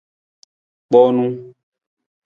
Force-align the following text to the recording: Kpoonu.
Kpoonu. 0.87 1.25